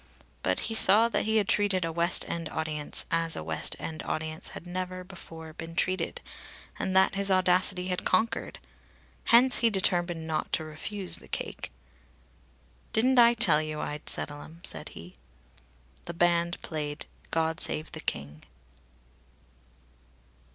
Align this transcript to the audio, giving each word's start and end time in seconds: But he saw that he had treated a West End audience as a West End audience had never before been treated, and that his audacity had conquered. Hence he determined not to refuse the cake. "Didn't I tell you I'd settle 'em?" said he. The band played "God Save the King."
But 0.41 0.61
he 0.61 0.73
saw 0.73 1.09
that 1.09 1.25
he 1.25 1.37
had 1.37 1.47
treated 1.47 1.85
a 1.85 1.91
West 1.91 2.25
End 2.27 2.49
audience 2.49 3.05
as 3.11 3.35
a 3.35 3.43
West 3.43 3.75
End 3.77 4.01
audience 4.01 4.47
had 4.57 4.65
never 4.65 5.03
before 5.03 5.53
been 5.53 5.75
treated, 5.75 6.23
and 6.79 6.95
that 6.95 7.13
his 7.13 7.29
audacity 7.29 7.87
had 7.89 8.03
conquered. 8.03 8.57
Hence 9.25 9.57
he 9.57 9.69
determined 9.69 10.25
not 10.25 10.51
to 10.53 10.63
refuse 10.65 11.17
the 11.17 11.27
cake. 11.27 11.71
"Didn't 12.93 13.19
I 13.19 13.35
tell 13.35 13.61
you 13.61 13.79
I'd 13.79 14.09
settle 14.09 14.41
'em?" 14.41 14.61
said 14.63 14.89
he. 14.93 15.17
The 16.05 16.15
band 16.15 16.59
played 16.63 17.05
"God 17.29 17.59
Save 17.59 17.91
the 17.91 18.01
King." 18.01 18.41